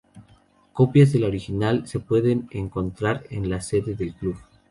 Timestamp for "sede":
3.61-3.93